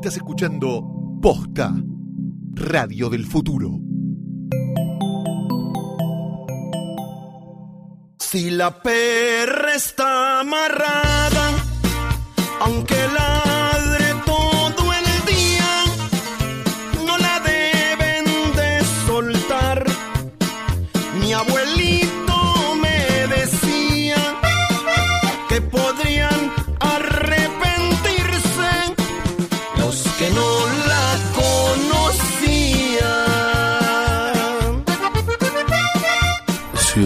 Estás 0.00 0.16
escuchando 0.16 0.82
Posta, 1.20 1.74
Radio 2.54 3.10
del 3.10 3.26
Futuro. 3.26 3.80
Si 8.18 8.50
la 8.50 8.80
perra 8.80 9.74
está 9.74 10.40
amarrada, 10.40 11.50
aunque 12.62 12.94
ladre 12.94 13.59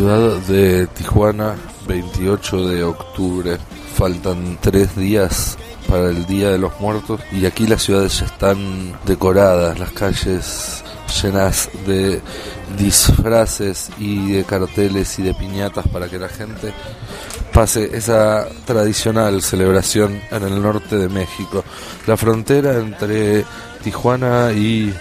Ciudad 0.04 0.36
de 0.40 0.86
Tijuana, 0.88 1.56
28 1.88 2.68
de 2.68 2.84
octubre. 2.84 3.56
Faltan 3.94 4.58
tres 4.60 4.94
días 4.94 5.56
para 5.88 6.10
el 6.10 6.26
Día 6.26 6.50
de 6.50 6.58
los 6.58 6.78
Muertos 6.78 7.22
y 7.32 7.46
aquí 7.46 7.66
las 7.66 7.84
ciudades 7.84 8.20
están 8.20 8.92
decoradas, 9.06 9.78
las 9.78 9.92
calles 9.92 10.84
llenas 11.22 11.70
de 11.86 12.20
disfraces 12.76 13.88
y 13.96 14.32
de 14.32 14.44
carteles 14.44 15.18
y 15.18 15.22
de 15.22 15.32
piñatas 15.32 15.88
para 15.88 16.06
que 16.10 16.18
la 16.18 16.28
gente 16.28 16.74
pase 17.54 17.96
esa 17.96 18.46
tradicional 18.66 19.40
celebración 19.40 20.20
en 20.30 20.42
el 20.42 20.60
norte 20.60 20.98
de 20.98 21.08
México. 21.08 21.64
La 22.06 22.18
frontera 22.18 22.74
entre 22.74 23.46
Tijuana 23.82 24.52
y 24.52 24.92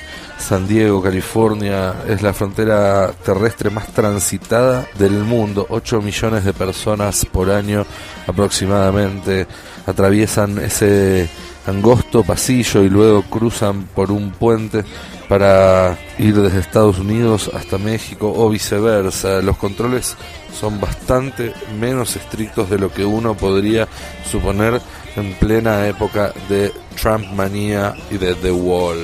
San 0.43 0.67
Diego, 0.67 1.01
California, 1.01 2.03
es 2.05 2.21
la 2.21 2.33
frontera 2.33 3.13
terrestre 3.23 3.69
más 3.69 3.87
transitada 3.93 4.85
del 4.99 5.13
mundo. 5.13 5.65
8 5.69 6.01
millones 6.01 6.43
de 6.43 6.51
personas 6.51 7.25
por 7.25 7.49
año 7.49 7.85
aproximadamente 8.27 9.47
atraviesan 9.85 10.57
ese 10.57 11.29
angosto 11.65 12.23
pasillo 12.23 12.83
y 12.83 12.89
luego 12.89 13.21
cruzan 13.23 13.83
por 13.83 14.11
un 14.11 14.31
puente 14.31 14.83
para 15.29 15.97
ir 16.19 16.35
desde 16.35 16.59
Estados 16.59 16.99
Unidos 16.99 17.49
hasta 17.53 17.77
México 17.77 18.31
o 18.35 18.49
viceversa. 18.49 19.41
Los 19.41 19.55
controles 19.55 20.17
son 20.53 20.81
bastante 20.81 21.53
menos 21.79 22.17
estrictos 22.17 22.69
de 22.69 22.79
lo 22.79 22.91
que 22.91 23.05
uno 23.05 23.33
podría 23.33 23.87
suponer 24.29 24.81
en 25.15 25.35
plena 25.35 25.87
época 25.87 26.33
de 26.49 26.73
Trump 27.01 27.31
manía 27.33 27.95
y 28.11 28.17
de 28.17 28.35
The 28.35 28.51
Wall. 28.51 28.99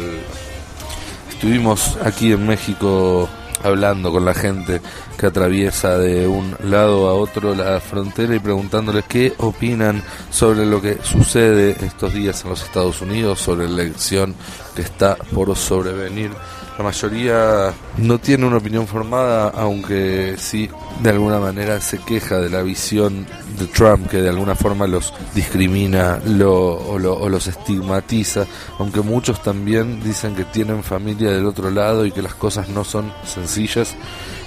Estuvimos 1.40 1.98
aquí 2.04 2.34
en 2.34 2.46
México 2.46 3.30
hablando 3.64 4.12
con 4.12 4.26
la 4.26 4.34
gente 4.34 4.82
que 5.18 5.28
atraviesa 5.28 5.98
de 5.98 6.28
un 6.28 6.54
lado 6.66 7.08
a 7.08 7.14
otro 7.14 7.56
la 7.56 7.80
frontera 7.80 8.36
y 8.36 8.40
preguntándoles 8.40 9.06
qué 9.06 9.36
opinan 9.38 10.04
sobre 10.30 10.66
lo 10.66 10.82
que 10.82 10.98
sucede 11.02 11.78
estos 11.80 12.14
días 12.14 12.44
en 12.44 12.50
los 12.50 12.62
Estados 12.62 13.02
Unidos, 13.02 13.40
sobre 13.40 13.70
la 13.70 13.84
elección 13.84 14.36
que 14.76 14.82
está 14.82 15.16
por 15.16 15.56
sobrevenir. 15.56 16.32
La 16.80 16.86
mayoría 16.86 17.74
no 17.98 18.20
tiene 18.20 18.46
una 18.46 18.56
opinión 18.56 18.88
formada, 18.88 19.50
aunque 19.50 20.36
sí 20.38 20.70
de 21.04 21.10
alguna 21.10 21.38
manera 21.38 21.82
se 21.82 21.98
queja 21.98 22.38
de 22.40 22.50
la 22.50 22.62
visión 22.62 23.26
de 23.60 23.66
Trump, 23.68 24.08
que 24.08 24.22
de 24.22 24.30
alguna 24.30 24.56
forma 24.56 24.88
los 24.88 25.14
discrimina 25.36 26.22
lo, 26.26 26.78
o, 26.78 26.98
lo- 26.98 27.18
o 27.20 27.28
los 27.28 27.48
estigmatiza, 27.48 28.46
aunque 28.80 29.02
muchos 29.02 29.44
también 29.44 30.02
dicen 30.02 30.36
que 30.36 30.46
tienen 30.46 30.82
familia 30.82 31.32
del 31.32 31.48
otro 31.48 31.70
lado 31.70 32.06
y 32.06 32.14
que 32.14 32.22
las 32.22 32.34
cosas 32.36 32.70
no 32.70 32.86
son 32.86 33.12
sencillas 33.26 33.94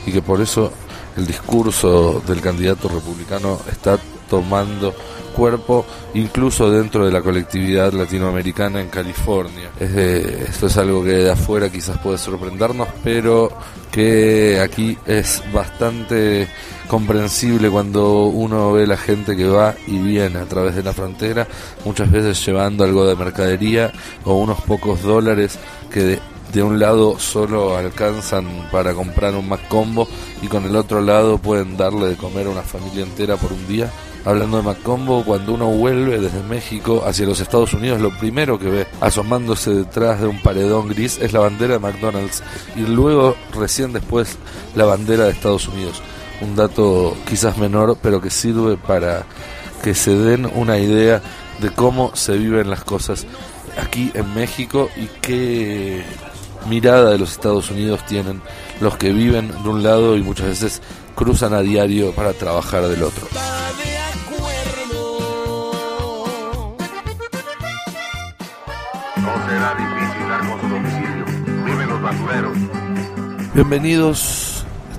y 0.06 0.11
que 0.12 0.23
por 0.23 0.41
eso 0.41 0.73
el 1.17 1.27
discurso 1.27 2.23
del 2.27 2.41
candidato 2.41 2.89
republicano 2.89 3.61
está 3.71 3.99
tomando 4.28 4.95
cuerpo 5.33 5.84
incluso 6.15 6.71
dentro 6.71 7.05
de 7.06 7.12
la 7.12 7.23
colectividad 7.23 7.93
latinoamericana 7.93 8.81
en 8.81 8.89
California. 8.89 9.71
Esto 9.78 10.67
es 10.67 10.77
algo 10.77 11.03
que 11.03 11.12
de 11.12 11.31
afuera 11.31 11.71
quizás 11.71 11.99
puede 11.99 12.19
sorprendernos, 12.19 12.89
pero 13.03 13.50
que 13.91 14.61
aquí 14.61 14.97
es 15.06 15.43
bastante 15.53 16.49
comprensible 16.89 17.71
cuando 17.71 18.25
uno 18.25 18.73
ve 18.73 18.87
la 18.87 18.97
gente 18.97 19.37
que 19.37 19.47
va 19.47 19.75
y 19.87 19.99
viene 19.99 20.39
a 20.39 20.44
través 20.44 20.75
de 20.77 20.83
la 20.83 20.93
frontera, 20.93 21.47
muchas 21.84 22.11
veces 22.11 22.44
llevando 22.44 22.84
algo 22.84 23.06
de 23.06 23.17
mercadería 23.17 23.93
o 24.25 24.34
unos 24.34 24.61
pocos 24.62 25.03
dólares 25.03 25.59
que 25.91 26.00
de, 26.00 26.19
de 26.53 26.63
un 26.63 26.79
lado 26.79 27.19
solo 27.19 27.77
alcanzan 27.77 28.69
para 28.71 28.93
comprar 28.93 29.35
un 29.35 29.49
Macombo 29.49 30.07
y 30.43 30.49
con 30.49 30.65
el 30.65 30.77
otro 30.77 31.01
lado 31.01 31.39
pueden 31.39 31.77
darle 31.77 32.09
de 32.09 32.17
comer 32.17 32.47
a 32.47 32.51
una 32.51 32.63
familia 32.63 33.05
entera 33.05 33.37
por 33.37 33.53
un 33.53 33.67
día. 33.67 33.91
Hablando 34.25 34.59
de 34.59 34.62
Macombo, 34.62 35.25
cuando 35.25 35.55
uno 35.55 35.67
vuelve 35.67 36.21
desde 36.21 36.43
México 36.45 37.03
hacia 37.07 37.27
los 37.27 37.41
Estados 37.41 37.73
Unidos, 37.73 38.01
lo 38.01 38.17
primero 38.19 38.59
que 38.59 38.71
ve 38.71 38.87
asomándose 39.01 39.71
detrás 39.75 40.21
de 40.21 40.29
un 40.29 40.41
paredón 40.43 40.89
gris 40.89 41.19
es 41.21 41.33
la 41.33 41.41
bandera 41.41 41.75
de 41.75 41.81
McDonald's 41.81 42.43
y 42.77 42.81
luego, 42.81 43.35
recién 43.55 43.93
después, 43.93 44.37
la 44.77 44.85
bandera 44.85 45.25
de 45.25 45.31
Estados 45.31 45.67
Unidos. 45.69 46.03
Un 46.41 46.55
dato 46.55 47.17
quizás 47.29 47.57
menor, 47.57 47.97
pero 48.01 48.21
que 48.21 48.31
sirve 48.31 48.77
para 48.77 49.25
que 49.83 49.95
se 49.95 50.15
den 50.15 50.49
una 50.55 50.79
idea 50.79 51.21
de 51.61 51.71
cómo 51.71 52.15
se 52.15 52.37
viven 52.37 52.71
las 52.71 52.85
cosas 52.85 53.27
aquí 53.81 54.11
en 54.15 54.33
México 54.35 54.89
y 54.97 55.07
qué 55.21 56.05
mirada 56.67 57.11
de 57.11 57.19
los 57.19 57.33
Estados 57.33 57.71
Unidos 57.71 58.05
tienen 58.06 58.41
los 58.81 58.97
que 58.97 59.12
viven 59.12 59.50
de 59.62 59.69
un 59.69 59.83
lado 59.83 60.17
y 60.17 60.23
muchas 60.23 60.47
veces 60.49 60.83
cruzan 61.15 61.55
a 61.55 61.61
diario 61.61 62.12
para 62.12 62.33
trabajar 62.33 62.87
del 62.89 63.03
otro. 63.03 63.27
Está 63.27 63.73
de 63.83 63.99
acuerdo. 63.99 65.17
No 69.17 69.49
será 69.49 69.75
difícil 69.75 70.28
dar 70.28 70.41
con 70.49 70.61
su 70.61 70.69
domicilio. 70.69 71.25
Viven 71.65 71.89
los 71.89 72.03
basureros. 72.03 72.59
Bienvenidos 73.55 74.52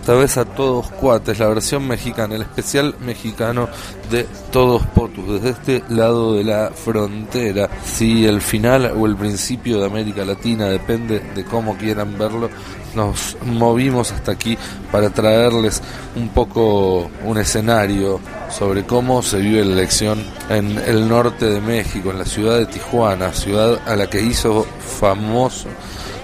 esta 0.04 0.16
vez 0.16 0.36
a 0.36 0.44
Todos 0.44 0.92
Cuates, 0.92 1.40
la 1.40 1.48
versión 1.48 1.88
mexicana, 1.88 2.36
el 2.36 2.42
especial 2.42 2.94
mexicano 3.00 3.70
de 4.12 4.28
Todos 4.52 4.86
Potus, 4.88 5.42
desde 5.42 5.50
este 5.52 5.84
lado 5.88 6.34
de 6.34 6.44
la 6.44 6.72
frontera. 6.76 7.70
Si 7.86 8.26
el 8.26 8.42
final 8.42 8.92
o 8.98 9.06
el 9.06 9.16
principio 9.16 9.80
de 9.80 9.86
América 9.86 10.26
Latina 10.26 10.66
depende 10.66 11.22
de 11.22 11.46
cómo 11.46 11.78
quieran 11.78 12.18
verlo, 12.18 12.50
nos 12.94 13.38
movimos 13.46 14.12
hasta 14.12 14.34
aquí 14.34 14.58
para 14.92 15.10
traerles 15.10 15.82
un 16.18 16.28
poco 16.28 17.10
un 17.24 17.38
escenario 17.38 18.20
sobre 18.50 18.86
cómo 18.86 19.24
se 19.24 19.38
vive 19.38 19.64
la 19.64 19.72
elección 19.72 20.22
en 20.50 20.80
el 20.80 21.08
norte 21.08 21.46
de 21.46 21.62
México, 21.62 22.12
en 22.12 22.20
la 22.20 22.26
ciudad 22.26 22.58
de 22.58 22.66
Tijuana, 22.66 23.32
ciudad 23.32 23.80
a 23.88 23.96
la 23.96 24.10
que 24.10 24.22
hizo 24.22 24.68
famoso 25.00 25.70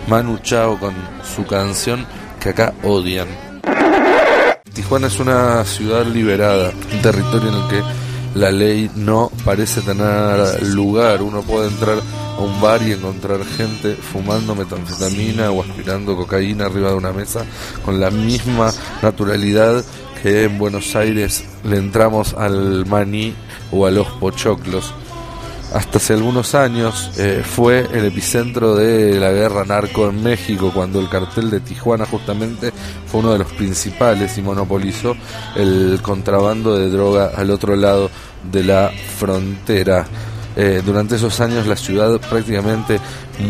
Manu 0.10 0.38
Chao 0.40 0.78
con 0.78 0.94
su 1.24 1.46
canción 1.46 2.06
que 2.42 2.50
acá 2.50 2.74
odian. 2.84 3.49
Tijuana 4.74 5.08
es 5.08 5.20
una 5.20 5.66
ciudad 5.66 6.06
liberada, 6.06 6.72
un 6.94 7.02
territorio 7.02 7.50
en 7.50 7.56
el 7.56 7.68
que 7.70 7.84
la 8.36 8.52
ley 8.52 8.90
no 8.96 9.32
parece 9.44 9.82
tener 9.82 10.64
lugar. 10.64 11.22
Uno 11.22 11.42
puede 11.42 11.68
entrar 11.68 11.98
a 11.98 12.42
un 12.42 12.62
bar 12.62 12.82
y 12.84 12.92
encontrar 12.92 13.44
gente 13.44 13.96
fumando 13.96 14.56
metanfetamina 14.56 15.52
o 15.52 15.64
aspirando 15.64 16.16
cocaína 16.16 16.66
arriba 16.66 16.92
de 16.92 16.98
una 16.98 17.12
mesa 17.12 17.46
con 17.84 18.00
la 18.00 18.12
misma 18.12 18.72
naturalidad 19.02 19.84
que 20.22 20.44
en 20.44 20.58
Buenos 20.58 20.96
Aires 20.96 21.46
le 21.64 21.78
entramos 21.78 22.34
al 22.34 22.86
maní 22.86 23.34
o 23.72 23.86
a 23.86 23.92
los 23.92 24.08
pochoclos 24.08 24.94
hasta 25.74 25.98
hace 25.98 26.14
algunos 26.14 26.56
años 26.56 27.12
eh, 27.18 27.44
fue 27.44 27.88
el 27.94 28.06
epicentro 28.06 28.76
de 28.76 29.20
la 29.20 29.32
guerra 29.32 29.66
narco 29.66 30.10
en 30.10 30.24
México, 30.24 30.72
cuando 30.74 31.00
el 31.00 31.10
cartel 31.10 31.50
de 31.50 31.60
Tijuana 31.60 32.06
justamente 32.06 32.72
fue 33.06 33.20
uno 33.22 33.34
de 33.34 33.40
los 33.40 33.52
principales 33.54 34.38
y 34.38 34.42
monopolizó 34.42 35.16
el 35.56 36.00
contrabando 36.02 36.78
de 36.78 36.90
droga 36.90 37.32
al 37.36 37.52
otro 37.52 37.76
lado 37.76 38.10
de 38.52 38.64
la 38.64 38.92
frontera. 39.18 40.06
Eh, 40.56 40.82
durante 40.84 41.16
esos 41.16 41.40
años 41.40 41.68
la 41.68 41.76
ciudad 41.76 42.20
prácticamente 42.20 43.00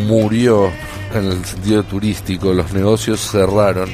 murió 0.07 0.69
en 1.13 1.25
el 1.25 1.45
sentido 1.45 1.83
turístico, 1.83 2.53
los 2.53 2.73
negocios 2.73 3.19
cerraron, 3.31 3.89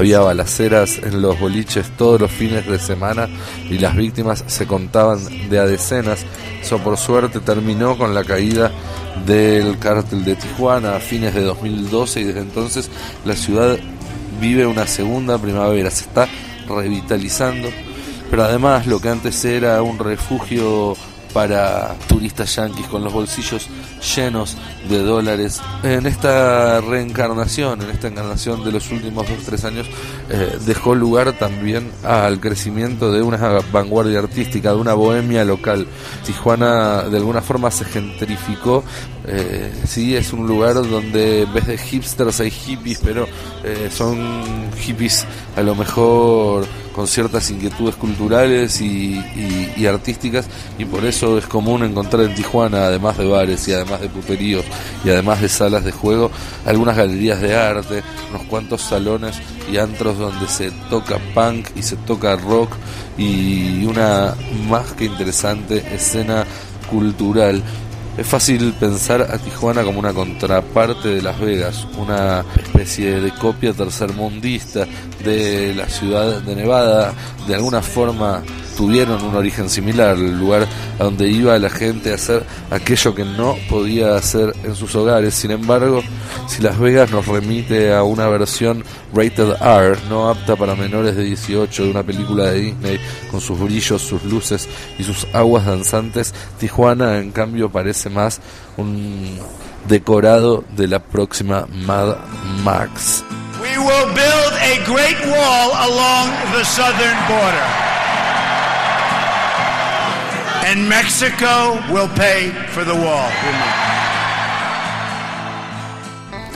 había 0.00 0.20
balaceras 0.20 0.96
en 0.96 1.20
los 1.20 1.38
boliches 1.38 1.90
todos 1.98 2.18
los 2.18 2.30
fines 2.30 2.66
de 2.66 2.78
semana 2.78 3.28
y 3.68 3.76
las 3.76 3.94
víctimas 3.94 4.42
se 4.46 4.66
contaban 4.66 5.18
de 5.50 5.58
a 5.58 5.66
decenas. 5.66 6.24
Eso 6.62 6.78
por 6.78 6.96
suerte 6.96 7.40
terminó 7.40 7.98
con 7.98 8.14
la 8.14 8.24
caída 8.24 8.72
del 9.26 9.78
cártel 9.78 10.24
de 10.24 10.36
Tijuana 10.36 10.96
a 10.96 11.00
fines 11.00 11.34
de 11.34 11.42
2012 11.42 12.20
y 12.20 12.24
desde 12.24 12.40
entonces 12.40 12.90
la 13.26 13.36
ciudad 13.36 13.78
vive 14.40 14.64
una 14.64 14.86
segunda 14.86 15.36
primavera, 15.36 15.90
se 15.90 16.04
está 16.04 16.26
revitalizando, 16.66 17.68
pero 18.30 18.44
además 18.44 18.86
lo 18.86 19.00
que 19.00 19.10
antes 19.10 19.44
era 19.44 19.82
un 19.82 19.98
refugio 19.98 20.96
para 21.34 21.94
turistas 22.08 22.56
yanquis 22.56 22.86
con 22.86 23.04
los 23.04 23.12
bolsillos 23.12 23.68
llenos 24.00 24.56
de 24.88 25.02
dólares. 25.02 25.60
En 25.82 26.06
esta 26.06 26.80
reencarnación, 26.80 27.82
en 27.82 27.90
esta 27.90 28.08
encarnación 28.08 28.64
de 28.64 28.72
los 28.72 28.90
últimos 28.90 29.28
dos 29.28 29.38
tres 29.44 29.64
años, 29.64 29.86
eh, 30.28 30.58
dejó 30.64 30.94
lugar 30.94 31.32
también 31.34 31.90
al 32.04 32.40
crecimiento 32.40 33.12
de 33.12 33.22
una 33.22 33.60
vanguardia 33.72 34.20
artística, 34.20 34.70
de 34.70 34.76
una 34.76 34.94
bohemia 34.94 35.44
local. 35.44 35.86
Tijuana 36.24 37.02
de 37.04 37.16
alguna 37.16 37.42
forma 37.42 37.70
se 37.70 37.84
gentrificó. 37.84 38.84
Eh, 39.26 39.72
sí, 39.86 40.16
es 40.16 40.32
un 40.32 40.46
lugar 40.46 40.74
donde 40.74 41.42
en 41.42 41.52
vez 41.52 41.66
de 41.66 41.78
hipsters 41.78 42.40
hay 42.40 42.50
hippies, 42.50 43.00
pero 43.04 43.26
eh, 43.62 43.90
son 43.92 44.70
hippies 44.76 45.26
a 45.56 45.62
lo 45.62 45.74
mejor 45.74 46.66
con 46.94 47.06
ciertas 47.06 47.50
inquietudes 47.50 47.94
culturales 47.96 48.80
y, 48.80 49.86
artísticas 49.86 50.46
y 50.78 50.84
por 50.84 51.04
eso 51.04 51.38
es 51.38 51.46
común 51.46 51.82
encontrar 51.82 52.24
en 52.24 52.34
Tijuana, 52.34 52.84
además 52.86 53.16
de 53.16 53.26
bares 53.26 53.66
y 53.66 53.72
además 53.72 53.89
de 53.98 54.08
puteríos 54.08 54.64
y 55.04 55.10
además 55.10 55.40
de 55.40 55.48
salas 55.48 55.84
de 55.84 55.92
juego, 55.92 56.30
algunas 56.66 56.96
galerías 56.96 57.40
de 57.40 57.56
arte, 57.56 58.02
unos 58.30 58.42
cuantos 58.44 58.82
salones 58.82 59.40
y 59.72 59.78
antros 59.78 60.18
donde 60.18 60.46
se 60.46 60.70
toca 60.90 61.18
punk 61.34 61.68
y 61.76 61.82
se 61.82 61.96
toca 61.96 62.36
rock 62.36 62.72
y 63.16 63.84
una 63.86 64.34
más 64.68 64.92
que 64.92 65.06
interesante 65.06 65.82
escena 65.94 66.44
cultural. 66.90 67.62
Es 68.18 68.26
fácil 68.26 68.74
pensar 68.74 69.22
a 69.22 69.38
Tijuana 69.38 69.82
como 69.82 69.98
una 69.98 70.12
contraparte 70.12 71.08
de 71.08 71.22
Las 71.22 71.40
Vegas, 71.40 71.86
una 71.96 72.44
especie 72.62 73.20
de 73.20 73.30
copia 73.30 73.72
tercermundista 73.72 74.86
de 75.24 75.74
la 75.74 75.88
ciudad 75.88 76.42
de 76.42 76.56
Nevada, 76.56 77.14
de 77.46 77.54
alguna 77.54 77.80
forma 77.80 78.42
tuvieron 78.80 79.22
un 79.22 79.36
origen 79.36 79.68
similar, 79.68 80.16
el 80.16 80.38
lugar 80.38 80.66
a 80.98 81.04
donde 81.04 81.28
iba 81.28 81.58
la 81.58 81.68
gente 81.68 82.12
a 82.12 82.14
hacer 82.14 82.46
aquello 82.70 83.14
que 83.14 83.26
no 83.26 83.54
podía 83.68 84.14
hacer 84.14 84.54
en 84.64 84.74
sus 84.74 84.94
hogares. 84.94 85.34
Sin 85.34 85.50
embargo, 85.50 86.02
si 86.48 86.62
Las 86.62 86.78
Vegas 86.78 87.10
nos 87.10 87.26
remite 87.26 87.92
a 87.92 88.04
una 88.04 88.26
versión 88.28 88.82
rated 89.12 89.50
R, 89.60 89.98
no 90.08 90.30
apta 90.30 90.56
para 90.56 90.74
menores 90.74 91.14
de 91.14 91.24
18 91.24 91.84
de 91.84 91.90
una 91.90 92.02
película 92.02 92.44
de 92.44 92.58
Disney, 92.58 93.00
con 93.30 93.42
sus 93.42 93.60
brillos, 93.60 94.00
sus 94.00 94.24
luces 94.24 94.66
y 94.98 95.04
sus 95.04 95.26
aguas 95.34 95.66
danzantes, 95.66 96.32
Tijuana 96.58 97.18
en 97.18 97.32
cambio 97.32 97.68
parece 97.68 98.08
más 98.08 98.40
un 98.78 99.38
decorado 99.88 100.64
de 100.74 100.88
la 100.88 101.00
próxima 101.00 101.66
Mad 101.84 102.16
Max. 102.64 103.22
We 103.60 103.76
will 103.76 104.06
build 104.14 104.52
a 104.56 104.82
great 104.86 105.20
wall 105.26 105.70
along 105.74 106.30
the 106.56 106.64
southern 106.64 107.18
border. 107.28 107.89
And 110.64 110.88
Mexico 110.88 111.80
will 111.92 112.08
pay 112.08 112.50
for 112.68 112.84
the 112.84 112.94
wall. 112.94 113.30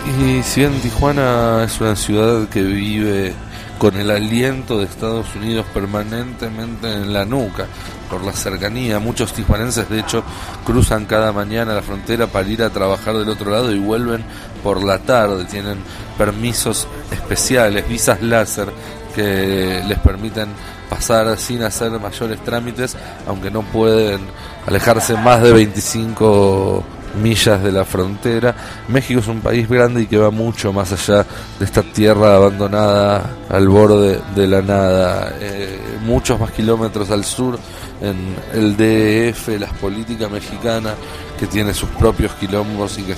Y 0.07 0.43
si 0.43 0.61
bien 0.61 0.81
Tijuana 0.81 1.65
es 1.65 1.81
una 1.81 1.97
ciudad 1.97 2.49
que 2.49 2.63
vive 2.63 3.33
con 3.79 3.97
el 3.97 4.11
aliento 4.11 4.79
de 4.79 4.85
Estados 4.85 5.35
Unidos 5.35 5.67
permanentemente 5.73 6.93
en 6.93 7.13
la 7.13 7.25
nuca, 7.25 7.67
por 8.11 8.23
la 8.23 8.33
cercanía, 8.33 8.99
muchos 8.99 9.33
tijuanenses 9.33 9.89
de 9.89 10.01
hecho 10.01 10.23
cruzan 10.65 11.07
cada 11.07 11.33
mañana 11.33 11.75
la 11.75 11.83
frontera 11.83 12.27
para 12.27 12.49
ir 12.49 12.63
a 12.63 12.71
trabajar 12.71 13.17
del 13.17 13.29
otro 13.29 13.51
lado 13.51 13.73
y 13.73 13.79
vuelven 13.79 14.23
por 14.63 14.85
la 14.85 14.99
tarde, 14.99 15.47
tienen 15.47 15.79
permisos 16.17 16.87
especiales, 17.11 17.89
visas 17.89 18.23
láser 18.23 18.69
que 19.15 19.83
les 19.87 19.99
permiten 19.99 20.49
pasar 20.95 21.37
sin 21.39 21.63
hacer 21.63 21.91
mayores 21.93 22.39
trámites, 22.45 22.97
aunque 23.27 23.51
no 23.51 23.63
pueden 23.63 24.21
alejarse 24.67 25.15
más 25.17 25.43
de 25.43 25.53
25 25.53 26.85
millas 27.21 27.63
de 27.63 27.73
la 27.73 27.85
frontera. 27.85 28.55
México 28.89 29.21
es 29.21 29.27
un 29.27 29.41
país 29.41 29.69
grande 29.69 30.03
y 30.03 30.07
que 30.07 30.17
va 30.17 30.31
mucho 30.31 30.73
más 30.73 30.93
allá 30.93 31.27
de 31.59 31.65
esta 31.65 31.83
tierra 31.83 32.37
abandonada 32.37 33.37
al 33.49 33.69
borde 33.69 34.21
de 34.35 34.47
la 34.47 34.63
nada. 34.63 35.35
Eh, 35.41 35.79
muchos 36.05 36.39
más 36.39 36.51
kilómetros 36.53 37.11
al 37.11 37.25
sur, 37.25 37.59
en 38.01 38.37
el 38.53 38.77
DF, 38.77 39.49
las 39.59 39.73
políticas 39.75 40.31
mexicanas, 40.31 40.95
que 41.39 41.47
tiene 41.47 41.75
sus 41.75 41.89
propios 41.91 42.33
quilombos 42.35 42.99
y 42.99 43.03
que 43.03 43.15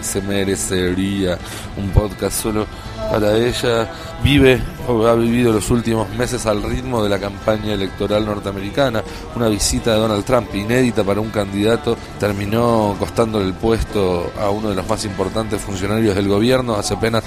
se 0.00 0.20
merecería 0.22 1.38
un 1.76 1.90
podcast 1.90 2.42
solo 2.42 2.66
para 3.10 3.36
ella. 3.36 3.90
Vive 4.22 4.62
o 4.88 5.06
ha 5.06 5.14
vivido 5.14 5.52
los 5.52 5.70
últimos 5.70 6.08
meses 6.10 6.46
al 6.46 6.62
ritmo 6.62 7.02
de 7.02 7.10
la 7.10 7.18
campaña 7.18 7.74
electoral 7.74 8.24
norteamericana. 8.24 9.02
Una 9.34 9.48
visita 9.48 9.92
de 9.92 9.98
Donald 9.98 10.24
Trump 10.24 10.54
inédita 10.54 11.04
para 11.04 11.20
un 11.20 11.30
candidato 11.30 11.96
terminó 12.18 12.96
costándole 12.98 13.46
el 13.46 13.54
puesto 13.54 14.32
a 14.40 14.50
uno 14.50 14.70
de 14.70 14.76
los 14.76 14.88
más 14.88 15.04
importantes 15.04 15.60
funcionarios 15.60 16.14
del 16.14 16.28
gobierno 16.28 16.74
hace 16.74 16.94
apenas 16.94 17.24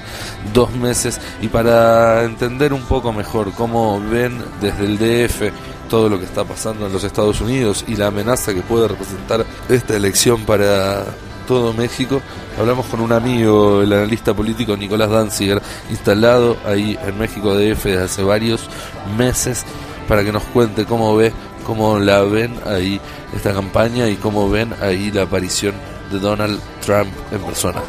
dos 0.54 0.72
meses. 0.72 1.20
Y 1.42 1.48
para 1.48 2.24
entender 2.24 2.74
un 2.74 2.84
poco 2.84 3.14
mejor 3.14 3.52
cómo 3.54 4.02
ven 4.02 4.44
desde 4.62 4.86
el 4.86 4.98
DF 4.98 5.77
todo 5.88 6.10
lo 6.10 6.20
que 6.20 6.26
está 6.26 6.44
pasando 6.44 6.86
en 6.86 6.94
los 6.94 7.04
Estados 7.04 7.42
Unidos 7.42 7.86
y 7.88 7.96
la 7.96 8.08
amenaza 8.08 8.54
que 8.54 8.62
puede 8.62 8.88
representar 8.88 9.46
esta 9.70 9.96
elección 9.96 10.46
para 10.46 11.06
todo 11.48 11.74
México. 11.74 12.22
Hablamos 12.60 12.86
con 12.88 13.00
un 13.00 13.12
amigo, 13.12 13.82
el 13.82 13.94
analista 13.94 14.34
político 14.34 14.76
Nicolás 14.76 15.10
Danziger, 15.10 15.62
instalado 15.90 16.58
ahí 16.66 16.98
en 17.06 17.18
México 17.18 17.56
DF 17.56 17.86
desde 17.86 18.04
hace 18.04 18.24
varios 18.24 18.70
meses, 19.18 19.66
para 20.08 20.24
que 20.24 20.32
nos 20.32 20.44
cuente 20.44 20.86
cómo 20.86 21.16
ve, 21.16 21.32
cómo 21.66 22.00
la 22.00 22.22
ven 22.24 22.56
ahí 22.66 23.00
esta 23.36 23.54
campaña 23.54 24.08
y 24.08 24.16
cómo 24.16 24.50
ven 24.50 24.74
ahí 24.82 25.12
la 25.12 25.24
aparición 25.24 25.74
de 26.12 26.20
Donald 26.20 26.60
Trump 26.86 27.10
en 27.32 27.40
persona. 27.42 27.82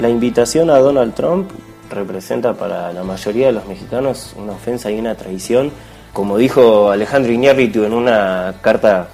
La 0.00 0.08
invitación 0.08 0.70
a 0.70 0.78
Donald 0.78 1.14
Trump 1.14 1.50
representa 1.90 2.54
para 2.54 2.92
la 2.92 3.02
mayoría 3.02 3.48
de 3.48 3.52
los 3.52 3.66
mexicanos 3.66 4.32
una 4.36 4.52
ofensa 4.52 4.90
y 4.90 4.98
una 4.98 5.14
traición 5.14 5.72
como 6.12 6.36
dijo 6.36 6.90
Alejandro 6.90 7.32
Iñárritu 7.32 7.84
en 7.84 7.92
una 7.92 8.54
carta, 8.60 9.08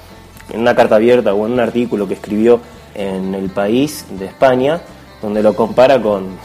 en 0.53 0.61
una 0.61 0.75
carta 0.75 0.97
abierta 0.97 1.35
o 1.35 1.47
en 1.47 1.53
un 1.53 1.61
artículo 1.61 2.09
que 2.09 2.15
escribió 2.15 2.61
en 2.95 3.35
El 3.35 3.51
País 3.51 4.07
de 4.11 4.27
España, 4.27 4.81
donde 5.21 5.43
lo 5.43 5.55
compara 5.55 6.01
con, 6.01 6.37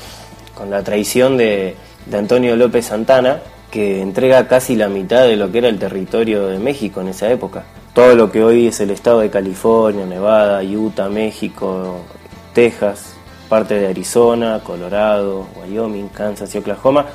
la 0.69 0.83
traición 0.83 1.37
de, 1.37 1.75
de 2.05 2.17
Antonio 2.17 2.55
López 2.55 2.85
Santana, 2.85 3.41
que 3.71 4.01
entrega 4.01 4.47
casi 4.47 4.75
la 4.75 4.89
mitad 4.89 5.23
de 5.23 5.37
lo 5.37 5.51
que 5.51 5.59
era 5.59 5.69
el 5.69 5.79
territorio 5.79 6.47
de 6.47 6.59
México 6.59 7.01
en 7.01 7.07
esa 7.07 7.31
época. 7.31 7.63
Todo 7.93 8.15
lo 8.15 8.31
que 8.31 8.43
hoy 8.43 8.67
es 8.67 8.79
el 8.79 8.91
estado 8.91 9.21
de 9.21 9.29
California, 9.29 10.05
Nevada, 10.05 10.61
Utah, 10.61 11.09
México, 11.09 12.01
Texas, 12.53 13.15
parte 13.49 13.79
de 13.79 13.87
Arizona, 13.87 14.61
Colorado, 14.63 15.47
Wyoming, 15.59 16.09
Kansas 16.09 16.53
y 16.53 16.57
Oklahoma, 16.57 17.05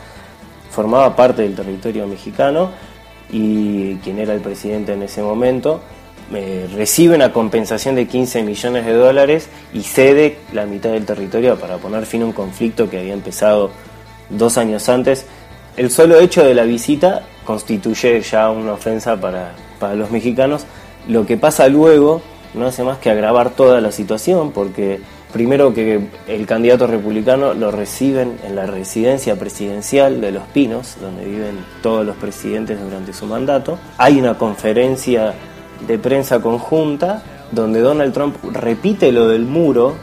formaba 0.70 1.14
parte 1.14 1.42
del 1.42 1.54
territorio 1.54 2.06
mexicano 2.06 2.70
y 3.30 3.96
quien 3.96 4.18
era 4.18 4.34
el 4.34 4.40
presidente 4.40 4.92
en 4.92 5.02
ese 5.02 5.22
momento, 5.22 5.80
eh, 6.32 6.68
recibe 6.74 7.14
una 7.14 7.32
compensación 7.32 7.94
de 7.94 8.06
15 8.06 8.42
millones 8.42 8.84
de 8.84 8.92
dólares 8.92 9.48
y 9.72 9.82
cede 9.82 10.38
la 10.52 10.66
mitad 10.66 10.90
del 10.90 11.06
territorio 11.06 11.56
para 11.56 11.78
poner 11.78 12.04
fin 12.04 12.22
a 12.22 12.26
un 12.26 12.32
conflicto 12.32 12.90
que 12.90 12.98
había 12.98 13.12
empezado 13.12 13.70
dos 14.28 14.58
años 14.58 14.88
antes. 14.88 15.26
El 15.76 15.90
solo 15.90 16.18
hecho 16.18 16.44
de 16.44 16.54
la 16.54 16.64
visita 16.64 17.22
constituye 17.44 18.20
ya 18.22 18.50
una 18.50 18.72
ofensa 18.72 19.20
para, 19.20 19.52
para 19.78 19.94
los 19.94 20.10
mexicanos. 20.10 20.64
Lo 21.06 21.26
que 21.26 21.36
pasa 21.36 21.68
luego 21.68 22.22
no 22.54 22.66
hace 22.66 22.82
más 22.82 22.98
que 22.98 23.10
agravar 23.10 23.50
toda 23.50 23.80
la 23.80 23.92
situación 23.92 24.50
porque 24.50 25.00
Primero 25.36 25.74
que 25.74 26.00
el 26.28 26.46
candidato 26.46 26.86
republicano 26.86 27.52
lo 27.52 27.70
reciben 27.70 28.38
en 28.42 28.56
la 28.56 28.64
residencia 28.64 29.38
presidencial 29.38 30.18
de 30.22 30.32
Los 30.32 30.44
Pinos, 30.44 30.96
donde 30.98 31.26
viven 31.26 31.58
todos 31.82 32.06
los 32.06 32.16
presidentes 32.16 32.80
durante 32.80 33.12
su 33.12 33.26
mandato. 33.26 33.78
Hay 33.98 34.18
una 34.18 34.38
conferencia 34.38 35.34
de 35.86 35.98
prensa 35.98 36.40
conjunta 36.40 37.22
donde 37.52 37.80
Donald 37.80 38.14
Trump 38.14 38.36
repite 38.50 39.12
lo 39.12 39.28
del 39.28 39.44
muro, 39.44 39.96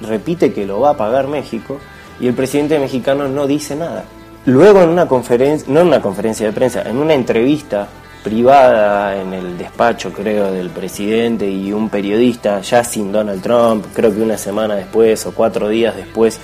repite 0.00 0.54
que 0.54 0.64
lo 0.64 0.80
va 0.80 0.92
a 0.92 0.96
pagar 0.96 1.28
México 1.28 1.76
y 2.18 2.26
el 2.26 2.32
presidente 2.32 2.78
mexicano 2.78 3.28
no 3.28 3.46
dice 3.46 3.76
nada. 3.76 4.04
Luego 4.46 4.80
en 4.80 4.88
una 4.88 5.06
conferencia, 5.06 5.70
no 5.70 5.80
en 5.80 5.88
una 5.88 6.00
conferencia 6.00 6.46
de 6.46 6.52
prensa, 6.54 6.80
en 6.88 6.96
una 6.96 7.12
entrevista 7.12 7.88
privada 8.28 9.18
en 9.22 9.32
el 9.32 9.56
despacho, 9.56 10.12
creo, 10.12 10.52
del 10.52 10.68
presidente 10.68 11.50
y 11.50 11.72
un 11.72 11.88
periodista, 11.88 12.60
ya 12.60 12.84
sin 12.84 13.10
Donald 13.10 13.40
Trump, 13.40 13.86
creo 13.94 14.14
que 14.14 14.20
una 14.20 14.36
semana 14.36 14.74
después 14.74 15.24
o 15.24 15.32
cuatro 15.32 15.70
días 15.70 15.96
después 15.96 16.38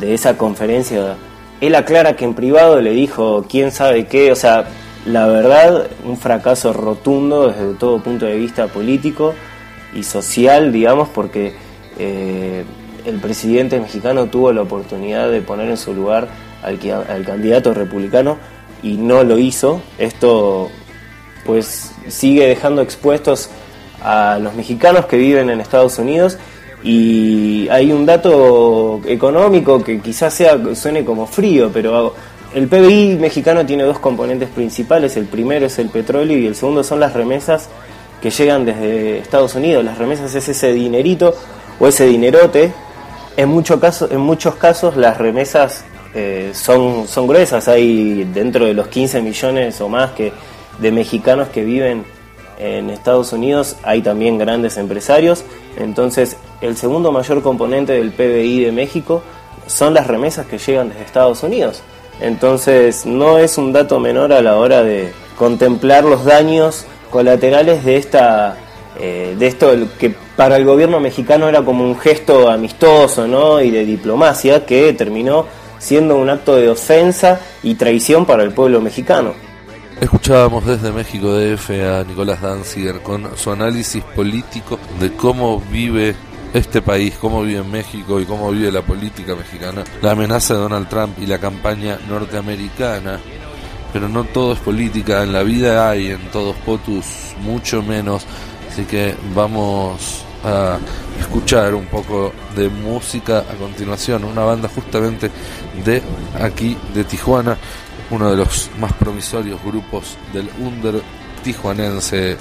de 0.00 0.14
esa 0.14 0.38
conferencia, 0.38 1.16
él 1.60 1.74
aclara 1.74 2.16
que 2.16 2.24
en 2.24 2.32
privado 2.32 2.80
le 2.80 2.92
dijo 2.92 3.44
quién 3.46 3.70
sabe 3.70 4.06
qué, 4.06 4.32
o 4.32 4.34
sea, 4.34 4.64
la 5.04 5.26
verdad, 5.26 5.88
un 6.06 6.16
fracaso 6.16 6.72
rotundo 6.72 7.48
desde 7.48 7.74
todo 7.74 8.02
punto 8.02 8.24
de 8.24 8.36
vista 8.36 8.68
político 8.68 9.34
y 9.94 10.04
social, 10.04 10.72
digamos, 10.72 11.10
porque 11.10 11.52
eh, 11.98 12.64
el 13.04 13.16
presidente 13.16 13.78
mexicano 13.78 14.24
tuvo 14.28 14.54
la 14.54 14.62
oportunidad 14.62 15.30
de 15.30 15.42
poner 15.42 15.68
en 15.68 15.76
su 15.76 15.92
lugar 15.92 16.28
al, 16.62 16.78
al 17.10 17.26
candidato 17.26 17.74
republicano 17.74 18.38
y 18.82 18.94
no 18.94 19.22
lo 19.22 19.38
hizo. 19.38 19.82
Esto 19.98 20.70
pues 21.44 21.92
sigue 22.08 22.46
dejando 22.46 22.82
expuestos 22.82 23.50
a 24.02 24.38
los 24.40 24.54
mexicanos 24.54 25.06
que 25.06 25.16
viven 25.16 25.50
en 25.50 25.60
Estados 25.60 25.98
Unidos 25.98 26.38
y 26.82 27.66
hay 27.70 27.90
un 27.90 28.04
dato 28.04 29.00
económico 29.06 29.82
que 29.82 30.00
quizás 30.00 30.34
sea 30.34 30.58
suene 30.74 31.04
como 31.04 31.26
frío, 31.26 31.70
pero 31.72 32.14
el 32.54 32.68
PBI 32.68 33.16
mexicano 33.18 33.64
tiene 33.64 33.84
dos 33.84 33.98
componentes 33.98 34.50
principales, 34.50 35.16
el 35.16 35.24
primero 35.24 35.66
es 35.66 35.78
el 35.78 35.88
petróleo 35.88 36.38
y 36.38 36.46
el 36.46 36.54
segundo 36.54 36.84
son 36.84 37.00
las 37.00 37.14
remesas 37.14 37.68
que 38.22 38.30
llegan 38.30 38.64
desde 38.64 39.18
Estados 39.18 39.54
Unidos. 39.54 39.84
Las 39.84 39.98
remesas 39.98 40.34
es 40.34 40.48
ese 40.48 40.72
dinerito 40.72 41.34
o 41.80 41.88
ese 41.88 42.06
dinerote. 42.06 42.72
En, 43.36 43.48
mucho 43.48 43.80
caso, 43.80 44.08
en 44.10 44.20
muchos 44.20 44.54
casos 44.54 44.96
las 44.96 45.18
remesas 45.18 45.84
eh, 46.14 46.52
son, 46.54 47.08
son 47.08 47.26
gruesas, 47.26 47.66
hay 47.66 48.24
dentro 48.32 48.66
de 48.66 48.74
los 48.74 48.86
15 48.88 49.20
millones 49.20 49.80
o 49.80 49.88
más 49.88 50.12
que, 50.12 50.32
de 50.78 50.92
mexicanos 50.92 51.48
que 51.48 51.64
viven 51.64 52.04
en 52.58 52.90
Estados 52.90 53.32
Unidos, 53.32 53.76
hay 53.82 54.02
también 54.02 54.38
grandes 54.38 54.76
empresarios, 54.76 55.44
entonces 55.76 56.36
el 56.60 56.76
segundo 56.76 57.12
mayor 57.12 57.42
componente 57.42 57.94
del 57.94 58.12
PBI 58.12 58.64
de 58.64 58.72
México 58.72 59.22
son 59.66 59.94
las 59.94 60.06
remesas 60.06 60.46
que 60.46 60.58
llegan 60.58 60.88
desde 60.88 61.02
Estados 61.02 61.42
Unidos. 61.42 61.82
Entonces 62.20 63.06
no 63.06 63.38
es 63.38 63.58
un 63.58 63.72
dato 63.72 63.98
menor 63.98 64.32
a 64.32 64.40
la 64.40 64.56
hora 64.56 64.82
de 64.82 65.12
contemplar 65.36 66.04
los 66.04 66.24
daños 66.24 66.86
colaterales 67.10 67.84
de 67.84 67.96
esta 67.96 68.56
eh, 68.98 69.34
de 69.36 69.46
esto 69.48 69.72
que 69.98 70.14
para 70.36 70.56
el 70.56 70.64
gobierno 70.64 71.00
mexicano 71.00 71.48
era 71.48 71.62
como 71.62 71.84
un 71.84 71.98
gesto 71.98 72.48
amistoso 72.48 73.26
¿no? 73.26 73.60
y 73.60 73.70
de 73.70 73.84
diplomacia 73.84 74.64
que 74.64 74.92
terminó 74.92 75.46
siendo 75.78 76.16
un 76.16 76.30
acto 76.30 76.54
de 76.54 76.70
ofensa 76.70 77.40
y 77.62 77.74
traición 77.74 78.24
para 78.24 78.44
el 78.44 78.52
pueblo 78.52 78.80
mexicano. 78.80 79.34
Escuchábamos 80.04 80.66
desde 80.66 80.92
México 80.92 81.32
DF 81.32 81.70
a 81.70 82.04
Nicolás 82.04 82.42
Danziger 82.42 83.00
con 83.00 83.38
su 83.38 83.50
análisis 83.50 84.04
político 84.04 84.78
de 85.00 85.14
cómo 85.14 85.62
vive 85.72 86.14
este 86.52 86.82
país, 86.82 87.14
cómo 87.18 87.42
vive 87.42 87.62
México 87.62 88.20
y 88.20 88.26
cómo 88.26 88.50
vive 88.50 88.70
la 88.70 88.82
política 88.82 89.34
mexicana, 89.34 89.82
la 90.02 90.10
amenaza 90.10 90.52
de 90.52 90.60
Donald 90.60 90.90
Trump 90.90 91.18
y 91.18 91.26
la 91.26 91.38
campaña 91.38 91.98
norteamericana. 92.06 93.18
Pero 93.94 94.10
no 94.10 94.24
todo 94.24 94.52
es 94.52 94.58
política, 94.58 95.22
en 95.22 95.32
la 95.32 95.42
vida 95.42 95.88
hay 95.88 96.08
en 96.10 96.30
todos 96.30 96.54
potus 96.56 97.34
mucho 97.40 97.82
menos, 97.82 98.26
así 98.70 98.84
que 98.84 99.14
vamos 99.34 100.22
a 100.44 100.78
escuchar 101.18 101.74
un 101.74 101.86
poco 101.86 102.32
de 102.54 102.68
música 102.68 103.38
a 103.38 103.54
continuación, 103.54 104.24
una 104.24 104.42
banda 104.42 104.68
justamente 104.68 105.30
de 105.84 106.02
aquí, 106.40 106.76
de 106.94 107.04
Tijuana, 107.04 107.56
uno 108.10 108.30
de 108.30 108.36
los 108.36 108.70
más 108.78 108.92
promisorios 108.92 109.62
grupos 109.64 110.16
del 110.32 110.48
under 110.58 111.02
tijuanense 111.42 112.36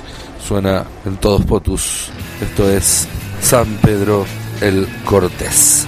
suena 0.46 0.86
en 1.06 1.18
todos 1.18 1.46
potus. 1.46 2.10
Esto 2.42 2.70
es 2.70 3.08
San 3.42 3.68
Pedro 3.78 4.26
el 4.62 4.88
Cortés. 5.04 5.86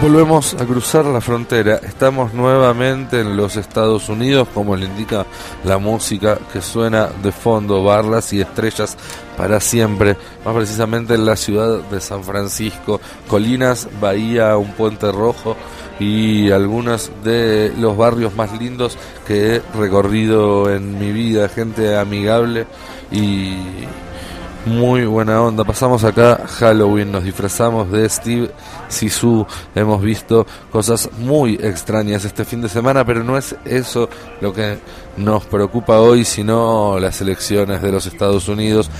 Volvemos 0.00 0.54
a 0.54 0.64
cruzar 0.64 1.04
la 1.04 1.20
frontera. 1.20 1.76
Estamos 1.76 2.32
nuevamente 2.32 3.20
en 3.20 3.36
los 3.36 3.56
Estados 3.56 4.08
Unidos, 4.08 4.48
como 4.54 4.74
le 4.74 4.86
indica 4.86 5.26
la 5.64 5.76
música 5.76 6.38
que 6.52 6.62
suena 6.62 7.08
de 7.22 7.32
fondo, 7.32 7.84
barlas 7.84 8.32
y 8.32 8.40
estrellas 8.40 8.96
para 9.36 9.60
siempre, 9.60 10.16
más 10.44 10.54
precisamente 10.54 11.14
en 11.14 11.26
la 11.26 11.36
ciudad 11.36 11.82
de 11.82 12.00
San 12.00 12.24
Francisco, 12.24 13.00
colinas, 13.28 13.88
bahía, 14.00 14.56
un 14.56 14.72
puente 14.72 15.12
rojo 15.12 15.56
y 15.98 16.50
algunos 16.50 17.10
de 17.22 17.72
los 17.78 17.94
barrios 17.96 18.34
más 18.34 18.58
lindos 18.58 18.96
que 19.26 19.56
he 19.56 19.62
recorrido 19.76 20.74
en 20.74 20.98
mi 20.98 21.12
vida, 21.12 21.48
gente 21.50 21.98
amigable 21.98 22.66
y 23.12 23.54
muy 24.66 25.04
buena 25.06 25.42
onda. 25.42 25.64
Pasamos 25.64 26.04
acá 26.04 26.46
Halloween, 26.46 27.12
nos 27.12 27.24
disfrazamos 27.24 27.90
de 27.90 28.08
Steve 28.08 28.50
Sisu. 28.88 29.46
Hemos 29.74 30.02
visto 30.02 30.46
cosas 30.70 31.10
muy 31.18 31.54
extrañas 31.54 32.24
este 32.24 32.44
fin 32.44 32.60
de 32.60 32.68
semana, 32.68 33.04
pero 33.04 33.24
no 33.24 33.36
es 33.36 33.56
eso 33.64 34.08
lo 34.40 34.52
que 34.52 34.78
nos 35.16 35.44
preocupa 35.46 35.98
hoy, 35.98 36.24
sino 36.24 36.98
las 36.98 37.20
elecciones 37.20 37.82
de 37.82 37.92
los 37.92 38.06
Estados 38.06 38.48
Unidos 38.48 38.90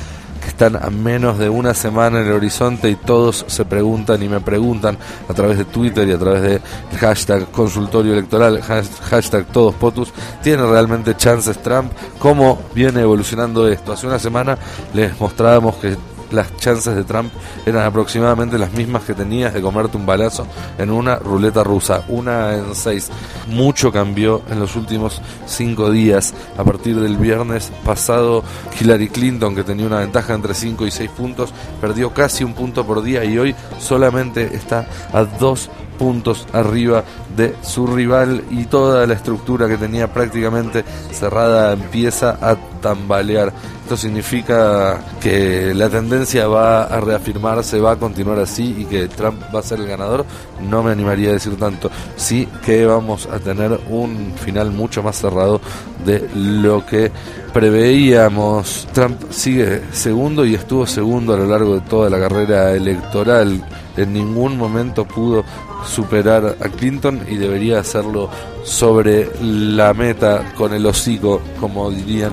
están 0.60 0.76
a 0.76 0.90
menos 0.90 1.38
de 1.38 1.48
una 1.48 1.72
semana 1.72 2.20
en 2.20 2.26
el 2.26 2.32
horizonte 2.32 2.90
y 2.90 2.94
todos 2.94 3.46
se 3.48 3.64
preguntan 3.64 4.22
y 4.22 4.28
me 4.28 4.40
preguntan 4.40 4.98
a 5.26 5.32
través 5.32 5.56
de 5.56 5.64
Twitter 5.64 6.06
y 6.06 6.12
a 6.12 6.18
través 6.18 6.42
de 6.42 6.60
hashtag 6.98 7.50
consultorio 7.50 8.12
electoral, 8.12 8.60
hashtag 8.60 9.46
todos 9.46 9.74
potus, 9.76 10.12
¿tiene 10.42 10.66
realmente 10.66 11.16
chances 11.16 11.62
Trump? 11.62 11.90
¿Cómo 12.18 12.58
viene 12.74 13.00
evolucionando 13.00 13.66
esto? 13.68 13.94
Hace 13.94 14.06
una 14.06 14.18
semana 14.18 14.58
les 14.92 15.18
mostrábamos 15.18 15.76
que 15.76 15.96
las 16.30 16.56
chances 16.56 16.94
de 16.94 17.04
Trump 17.04 17.32
eran 17.66 17.84
aproximadamente 17.84 18.58
las 18.58 18.72
mismas 18.72 19.04
que 19.04 19.14
tenías 19.14 19.52
de 19.52 19.60
comerte 19.60 19.96
un 19.96 20.06
balazo 20.06 20.46
en 20.78 20.90
una 20.90 21.16
ruleta 21.16 21.64
rusa, 21.64 22.04
una 22.08 22.54
en 22.54 22.74
seis. 22.74 23.10
Mucho 23.48 23.92
cambió 23.92 24.42
en 24.50 24.60
los 24.60 24.76
últimos 24.76 25.20
cinco 25.46 25.90
días. 25.90 26.34
A 26.56 26.64
partir 26.64 26.98
del 27.00 27.16
viernes 27.16 27.72
pasado, 27.84 28.42
Hillary 28.78 29.08
Clinton, 29.08 29.54
que 29.54 29.64
tenía 29.64 29.86
una 29.86 30.00
ventaja 30.00 30.34
entre 30.34 30.54
5 30.54 30.86
y 30.86 30.90
6 30.90 31.10
puntos, 31.10 31.50
perdió 31.80 32.12
casi 32.12 32.44
un 32.44 32.54
punto 32.54 32.86
por 32.86 33.02
día 33.02 33.24
y 33.24 33.38
hoy 33.38 33.54
solamente 33.78 34.54
está 34.54 34.86
a 35.12 35.24
dos 35.24 35.70
puntos 36.00 36.46
arriba 36.54 37.04
de 37.36 37.54
su 37.60 37.86
rival 37.86 38.42
y 38.50 38.64
toda 38.64 39.06
la 39.06 39.12
estructura 39.12 39.68
que 39.68 39.76
tenía 39.76 40.10
prácticamente 40.10 40.82
cerrada 41.12 41.74
empieza 41.74 42.38
a 42.40 42.56
tambalear. 42.80 43.52
Esto 43.82 43.98
significa 43.98 44.98
que 45.20 45.74
la 45.74 45.90
tendencia 45.90 46.46
va 46.46 46.84
a 46.84 47.00
reafirmarse, 47.00 47.80
va 47.80 47.92
a 47.92 47.96
continuar 47.96 48.38
así 48.38 48.76
y 48.78 48.84
que 48.86 49.08
Trump 49.08 49.42
va 49.54 49.60
a 49.60 49.62
ser 49.62 49.80
el 49.80 49.88
ganador. 49.88 50.24
No 50.70 50.82
me 50.82 50.92
animaría 50.92 51.30
a 51.30 51.32
decir 51.34 51.58
tanto. 51.58 51.90
Sí 52.16 52.48
que 52.64 52.86
vamos 52.86 53.26
a 53.26 53.38
tener 53.38 53.78
un 53.90 54.32
final 54.36 54.70
mucho 54.70 55.02
más 55.02 55.16
cerrado 55.16 55.60
de 56.06 56.26
lo 56.34 56.86
que 56.86 57.12
preveíamos. 57.52 58.88
Trump 58.94 59.20
sigue 59.30 59.82
segundo 59.92 60.46
y 60.46 60.54
estuvo 60.54 60.86
segundo 60.86 61.34
a 61.34 61.36
lo 61.36 61.46
largo 61.46 61.74
de 61.74 61.82
toda 61.82 62.08
la 62.08 62.18
carrera 62.18 62.72
electoral. 62.72 63.62
En 63.98 64.14
ningún 64.14 64.56
momento 64.56 65.04
pudo 65.04 65.44
superar 65.86 66.56
a 66.60 66.68
Clinton 66.68 67.20
y 67.28 67.36
debería 67.36 67.80
hacerlo 67.80 68.28
sobre 68.64 69.30
la 69.40 69.94
meta 69.94 70.52
con 70.56 70.72
el 70.74 70.86
hocico, 70.86 71.40
como 71.58 71.90
dirían 71.90 72.32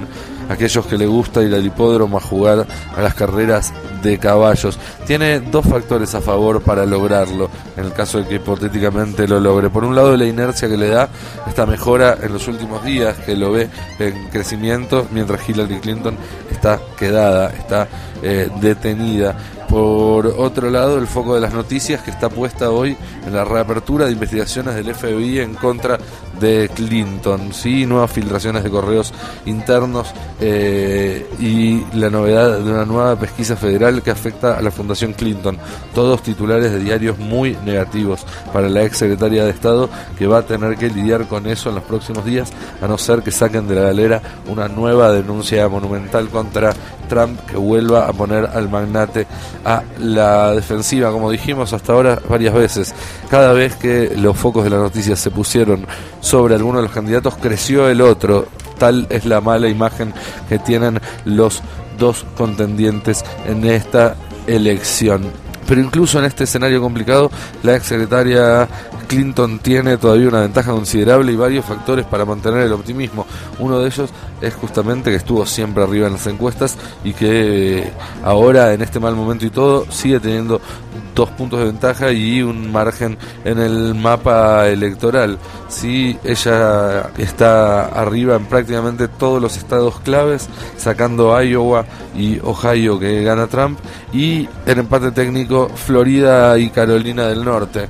aquellos 0.49 0.85
que 0.85 0.97
le 0.97 1.05
gusta 1.05 1.43
ir 1.43 1.53
al 1.53 1.65
hipódromo 1.65 2.17
a 2.17 2.21
jugar 2.21 2.65
a 2.95 3.01
las 3.01 3.13
carreras 3.13 3.73
de 4.01 4.17
caballos. 4.17 4.79
Tiene 5.05 5.39
dos 5.39 5.65
factores 5.65 6.13
a 6.15 6.21
favor 6.21 6.61
para 6.61 6.85
lograrlo, 6.85 7.49
en 7.75 7.85
el 7.85 7.93
caso 7.93 8.19
de 8.19 8.27
que 8.27 8.35
hipotéticamente 8.35 9.27
lo 9.27 9.39
logre. 9.39 9.69
Por 9.69 9.83
un 9.83 9.95
lado, 9.95 10.15
la 10.15 10.25
inercia 10.25 10.67
que 10.67 10.77
le 10.77 10.89
da 10.89 11.09
esta 11.47 11.65
mejora 11.65 12.17
en 12.21 12.33
los 12.33 12.47
últimos 12.47 12.83
días, 12.83 13.17
que 13.17 13.35
lo 13.35 13.51
ve 13.51 13.69
en 13.99 14.29
crecimiento, 14.29 15.07
mientras 15.11 15.47
Hillary 15.47 15.79
Clinton 15.79 16.17
está 16.51 16.79
quedada, 16.97 17.49
está 17.49 17.87
eh, 18.21 18.49
detenida. 18.61 19.35
Por 19.69 20.27
otro 20.27 20.69
lado, 20.69 20.97
el 20.97 21.07
foco 21.07 21.35
de 21.35 21.41
las 21.41 21.53
noticias 21.53 22.01
que 22.01 22.11
está 22.11 22.29
puesta 22.29 22.71
hoy 22.71 22.95
en 23.25 23.33
la 23.33 23.43
reapertura 23.43 24.05
de 24.05 24.13
investigaciones 24.13 24.75
del 24.75 24.95
FBI 24.95 25.39
en 25.39 25.55
contra 25.55 25.97
de 26.39 26.69
Clinton, 26.73 27.53
sí, 27.53 27.85
nuevas 27.85 28.11
filtraciones 28.11 28.63
de 28.63 28.69
correos 28.69 29.13
internos 29.45 30.07
eh, 30.39 31.25
y 31.39 31.83
la 31.95 32.09
novedad 32.09 32.59
de 32.59 32.71
una 32.71 32.85
nueva 32.85 33.15
pesquisa 33.15 33.55
federal 33.55 34.01
que 34.01 34.11
afecta 34.11 34.57
a 34.57 34.61
la 34.61 34.71
Fundación 34.71 35.13
Clinton. 35.13 35.57
Todos 35.93 36.21
titulares 36.21 36.71
de 36.71 36.79
diarios 36.79 37.17
muy 37.17 37.57
negativos 37.65 38.25
para 38.53 38.69
la 38.69 38.83
ex 38.83 38.97
secretaria 38.97 39.45
de 39.45 39.51
Estado 39.51 39.89
que 40.17 40.27
va 40.27 40.39
a 40.39 40.43
tener 40.43 40.77
que 40.77 40.89
lidiar 40.89 41.27
con 41.27 41.47
eso 41.47 41.69
en 41.69 41.75
los 41.75 41.83
próximos 41.83 42.25
días, 42.25 42.51
a 42.81 42.87
no 42.87 42.97
ser 42.97 43.21
que 43.21 43.31
saquen 43.31 43.67
de 43.67 43.75
la 43.75 43.81
galera 43.81 44.21
una 44.47 44.67
nueva 44.67 45.11
denuncia 45.11 45.67
monumental 45.67 46.29
contra 46.29 46.73
Trump 47.07 47.39
que 47.45 47.57
vuelva 47.57 48.07
a 48.07 48.13
poner 48.13 48.45
al 48.45 48.69
magnate 48.69 49.25
a 49.65 49.83
la 49.99 50.53
defensiva, 50.53 51.11
como 51.11 51.31
dijimos 51.31 51.73
hasta 51.73 51.93
ahora 51.93 52.19
varias 52.29 52.53
veces. 52.53 52.93
Cada 53.29 53.53
vez 53.53 53.75
que 53.75 54.13
los 54.15 54.37
focos 54.37 54.63
de 54.63 54.69
la 54.69 54.77
noticia 54.77 55.15
se 55.15 55.31
pusieron 55.31 55.85
sobre 56.27 56.55
alguno 56.55 56.79
de 56.79 56.83
los 56.83 56.91
candidatos, 56.91 57.37
creció 57.37 57.87
el 57.87 58.01
otro. 58.01 58.47
Tal 58.77 59.07
es 59.09 59.25
la 59.25 59.39
mala 59.39 59.69
imagen 59.69 60.13
que 60.49 60.59
tienen 60.59 60.99
los 61.23 61.61
dos 61.97 62.25
contendientes 62.35 63.23
en 63.47 63.63
esta 63.65 64.15
elección. 64.45 65.31
Pero 65.65 65.81
incluso 65.81 66.19
en 66.19 66.25
este 66.25 66.43
escenario 66.43 66.81
complicado, 66.81 67.31
la 67.63 67.77
ex 67.77 67.87
secretaria 67.87 68.67
Clinton 69.07 69.59
tiene 69.59 69.97
todavía 69.97 70.27
una 70.27 70.41
ventaja 70.41 70.71
considerable 70.71 71.31
y 71.31 71.37
varios 71.37 71.63
factores 71.63 72.05
para 72.05 72.25
mantener 72.25 72.63
el 72.63 72.73
optimismo. 72.73 73.25
Uno 73.59 73.79
de 73.79 73.87
ellos 73.87 74.09
es 74.41 74.53
justamente 74.53 75.09
que 75.09 75.17
estuvo 75.17 75.45
siempre 75.45 75.83
arriba 75.83 76.07
en 76.07 76.13
las 76.13 76.27
encuestas 76.27 76.77
y 77.03 77.13
que 77.13 77.79
eh, 77.79 77.93
ahora 78.23 78.73
en 78.73 78.81
este 78.81 78.99
mal 78.99 79.15
momento 79.15 79.45
y 79.45 79.49
todo 79.49 79.85
sigue 79.91 80.19
teniendo 80.19 80.61
dos 81.15 81.29
puntos 81.31 81.59
de 81.59 81.65
ventaja 81.65 82.11
y 82.11 82.43
un 82.43 82.71
margen 82.71 83.17
en 83.43 83.59
el 83.59 83.95
mapa 83.95 84.67
electoral. 84.67 85.39
Sí, 85.67 86.17
ella 86.23 87.09
está 87.17 87.87
arriba 87.87 88.35
en 88.35 88.45
prácticamente 88.45 89.07
todos 89.07 89.41
los 89.41 89.57
estados 89.57 89.99
claves, 90.01 90.47
sacando 90.77 91.41
Iowa 91.41 91.85
y 92.15 92.39
Ohio 92.39 92.99
que 92.99 93.23
gana 93.23 93.47
Trump 93.47 93.79
y 94.13 94.47
en 94.65 94.79
empate 94.79 95.11
técnico 95.11 95.69
Florida 95.69 96.57
y 96.57 96.69
Carolina 96.69 97.27
del 97.27 97.43
Norte 97.43 97.87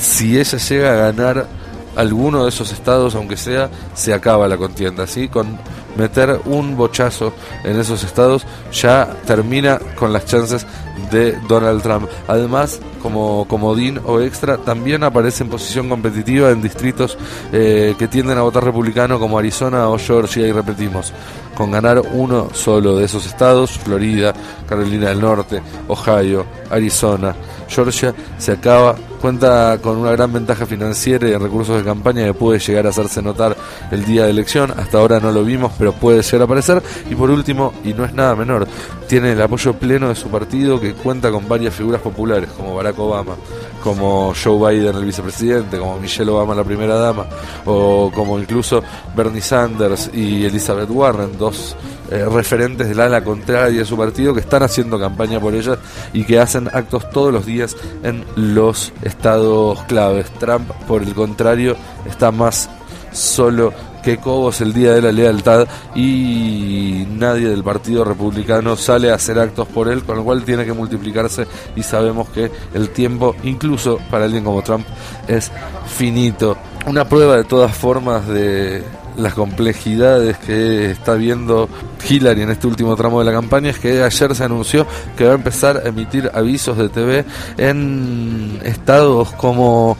si 0.00 0.38
ella 0.38 0.58
llega 0.58 0.92
a 0.92 1.12
ganar 1.12 1.46
alguno 1.96 2.44
de 2.44 2.50
esos 2.50 2.72
estados, 2.72 3.14
aunque 3.14 3.36
sea, 3.36 3.70
se 3.94 4.12
acaba 4.14 4.48
la 4.48 4.56
contienda, 4.56 5.06
¿sí? 5.06 5.28
Con 5.28 5.58
meter 5.96 6.40
un 6.44 6.76
bochazo 6.76 7.32
en 7.64 7.78
esos 7.78 8.04
estados 8.04 8.46
ya 8.72 9.16
termina 9.26 9.78
con 9.96 10.12
las 10.12 10.24
chances 10.24 10.66
de 11.10 11.32
Donald 11.48 11.82
Trump. 11.82 12.08
Además, 12.28 12.80
como 13.02 13.46
comodín 13.48 14.00
o 14.04 14.20
extra, 14.20 14.58
también 14.58 15.02
aparece 15.02 15.42
en 15.42 15.50
posición 15.50 15.88
competitiva 15.88 16.50
en 16.50 16.62
distritos 16.62 17.18
eh, 17.52 17.94
que 17.98 18.08
tienden 18.08 18.38
a 18.38 18.42
votar 18.42 18.64
republicano 18.64 19.18
como 19.18 19.38
Arizona 19.38 19.88
o 19.88 19.98
Georgia 19.98 20.46
y 20.46 20.52
repetimos, 20.52 21.12
con 21.60 21.70
ganar 21.70 22.00
uno 22.14 22.48
solo 22.54 22.96
de 22.96 23.04
esos 23.04 23.26
estados, 23.26 23.72
Florida, 23.72 24.32
Carolina 24.66 25.10
del 25.10 25.20
Norte, 25.20 25.60
Ohio, 25.88 26.46
Arizona, 26.70 27.36
Georgia, 27.68 28.14
se 28.38 28.52
acaba 28.52 28.96
cuenta 29.20 29.78
con 29.82 29.98
una 29.98 30.12
gran 30.12 30.32
ventaja 30.32 30.64
financiera 30.64 31.28
y 31.28 31.36
recursos 31.36 31.76
de 31.76 31.84
campaña 31.84 32.24
que 32.24 32.32
puede 32.32 32.58
llegar 32.58 32.86
a 32.86 32.88
hacerse 32.88 33.20
notar 33.20 33.54
el 33.90 34.06
día 34.06 34.24
de 34.24 34.30
elección. 34.30 34.72
Hasta 34.74 34.96
ahora 34.96 35.20
no 35.20 35.32
lo 35.32 35.44
vimos, 35.44 35.72
pero 35.78 35.92
puede 35.92 36.22
llegar 36.22 36.40
a 36.40 36.44
aparecer. 36.44 36.82
Y 37.10 37.14
por 37.14 37.30
último, 37.30 37.74
y 37.84 37.92
no 37.92 38.06
es 38.06 38.14
nada 38.14 38.34
menor, 38.34 38.66
tiene 39.06 39.32
el 39.32 39.42
apoyo 39.42 39.74
pleno 39.74 40.08
de 40.08 40.14
su 40.14 40.28
partido 40.28 40.80
que 40.80 40.94
cuenta 40.94 41.30
con 41.30 41.46
varias 41.46 41.74
figuras 41.74 42.00
populares 42.00 42.48
como 42.56 42.74
Barack 42.74 42.98
Obama, 42.98 43.34
como 43.82 44.32
Joe 44.34 44.74
Biden 44.74 44.96
el 44.96 45.04
vicepresidente, 45.04 45.78
como 45.78 45.98
Michelle 45.98 46.30
Obama 46.30 46.54
la 46.54 46.64
primera 46.64 46.96
dama, 46.96 47.26
o 47.64 48.10
como 48.14 48.38
incluso 48.38 48.82
Bernie 49.16 49.40
Sanders 49.40 50.10
y 50.12 50.44
Elizabeth 50.44 50.90
Warren, 50.90 51.38
dos 51.38 51.76
eh, 52.10 52.24
referentes 52.24 52.88
del 52.88 53.00
ala 53.00 53.22
contraria 53.22 53.78
de 53.78 53.84
su 53.84 53.96
partido 53.96 54.34
que 54.34 54.40
están 54.40 54.62
haciendo 54.62 54.98
campaña 54.98 55.38
por 55.40 55.54
ella 55.54 55.78
y 56.12 56.24
que 56.24 56.38
hacen 56.38 56.68
actos 56.72 57.08
todos 57.10 57.32
los 57.32 57.46
días 57.46 57.76
en 58.02 58.24
los 58.36 58.92
estados 59.02 59.82
claves. 59.84 60.30
Trump, 60.38 60.70
por 60.86 61.02
el 61.02 61.14
contrario, 61.14 61.76
está 62.06 62.30
más 62.30 62.68
solo 63.12 63.72
que 64.02 64.18
Cobos 64.18 64.60
el 64.60 64.72
día 64.72 64.92
de 64.92 65.02
la 65.02 65.12
lealtad 65.12 65.66
y 65.94 67.06
nadie 67.10 67.48
del 67.48 67.62
Partido 67.62 68.04
Republicano 68.04 68.76
sale 68.76 69.10
a 69.10 69.14
hacer 69.14 69.38
actos 69.38 69.68
por 69.68 69.88
él, 69.88 70.02
con 70.04 70.16
lo 70.16 70.24
cual 70.24 70.44
tiene 70.44 70.64
que 70.64 70.72
multiplicarse 70.72 71.46
y 71.76 71.82
sabemos 71.82 72.28
que 72.30 72.50
el 72.74 72.90
tiempo, 72.90 73.34
incluso 73.42 73.98
para 74.10 74.24
alguien 74.24 74.44
como 74.44 74.62
Trump, 74.62 74.86
es 75.28 75.50
finito. 75.86 76.56
Una 76.86 77.08
prueba 77.08 77.36
de 77.36 77.44
todas 77.44 77.76
formas 77.76 78.26
de 78.26 78.82
las 79.16 79.34
complejidades 79.34 80.38
que 80.38 80.90
está 80.90 81.14
viendo 81.14 81.68
Hillary 82.08 82.42
en 82.42 82.50
este 82.50 82.66
último 82.66 82.96
tramo 82.96 83.18
de 83.18 83.26
la 83.26 83.32
campaña 83.32 83.70
es 83.70 83.78
que 83.78 84.02
ayer 84.02 84.34
se 84.34 84.44
anunció 84.44 84.86
que 85.16 85.24
va 85.24 85.32
a 85.32 85.34
empezar 85.34 85.82
a 85.84 85.88
emitir 85.88 86.30
avisos 86.32 86.76
de 86.78 86.88
TV 86.88 87.24
en 87.58 88.60
estados 88.64 89.32
como 89.32 89.96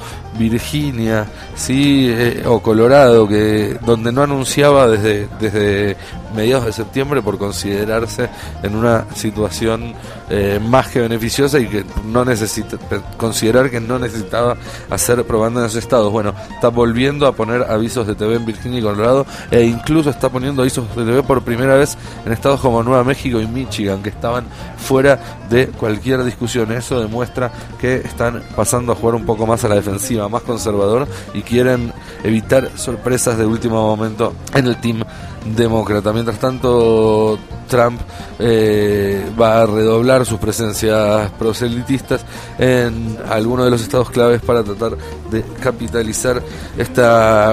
Virginia, 0.48 1.26
sí, 1.54 2.08
eh, 2.08 2.42
o 2.46 2.60
Colorado, 2.60 3.28
que 3.28 3.76
donde 3.84 4.12
no 4.12 4.22
anunciaba 4.22 4.88
desde 4.88 5.28
desde 5.38 5.96
mediados 6.34 6.66
de 6.66 6.72
septiembre 6.72 7.22
por 7.22 7.38
considerarse 7.38 8.28
en 8.62 8.76
una 8.76 9.06
situación 9.14 9.94
eh, 10.28 10.60
más 10.62 10.88
que 10.88 11.00
beneficiosa 11.00 11.58
y 11.58 11.66
que 11.66 11.84
no 12.04 12.24
necesita 12.24 12.76
considerar 13.16 13.70
que 13.70 13.80
no 13.80 13.98
necesitaba 13.98 14.56
hacer 14.88 15.24
probando 15.24 15.60
en 15.60 15.66
esos 15.66 15.78
estados. 15.78 16.12
Bueno, 16.12 16.34
está 16.52 16.68
volviendo 16.68 17.26
a 17.26 17.32
poner 17.32 17.62
avisos 17.62 18.06
de 18.06 18.14
TV 18.14 18.36
en 18.36 18.46
Virginia 18.46 18.78
y 18.78 18.82
Colorado 18.82 19.26
e 19.50 19.64
incluso 19.64 20.10
está 20.10 20.28
poniendo 20.28 20.62
avisos 20.62 20.88
de 20.96 21.04
TV 21.04 21.22
por 21.22 21.42
primera 21.42 21.74
vez 21.74 21.96
en 22.24 22.32
estados 22.32 22.60
como 22.60 22.82
Nueva 22.82 23.04
México 23.04 23.40
y 23.40 23.46
Michigan 23.46 24.02
que 24.02 24.10
estaban 24.10 24.44
fuera 24.76 25.18
de 25.48 25.66
cualquier 25.68 26.24
discusión. 26.24 26.72
Eso 26.72 27.00
demuestra 27.00 27.50
que 27.80 27.96
están 27.96 28.42
pasando 28.54 28.92
a 28.92 28.94
jugar 28.94 29.14
un 29.14 29.26
poco 29.26 29.46
más 29.46 29.64
a 29.64 29.68
la 29.68 29.76
defensiva, 29.76 30.28
más 30.28 30.42
conservador 30.42 31.08
y 31.34 31.42
quieren 31.42 31.92
evitar 32.22 32.70
sorpresas 32.76 33.38
de 33.38 33.46
último 33.46 33.82
momento 33.82 34.34
en 34.54 34.66
el 34.66 34.80
team 34.80 35.02
demócrata. 35.44 36.12
Mientras 36.12 36.38
tanto, 36.38 37.38
Trump 37.68 38.00
eh, 38.38 39.24
va 39.40 39.62
a 39.62 39.66
redoblar 39.66 40.26
sus 40.26 40.38
presencias 40.38 41.30
proselitistas 41.32 42.24
en 42.58 43.16
algunos 43.28 43.64
de 43.64 43.70
los 43.70 43.80
estados 43.80 44.10
claves 44.10 44.42
para 44.42 44.62
tratar 44.62 44.96
de 45.30 45.42
capitalizar 45.62 46.42
este 46.76 47.02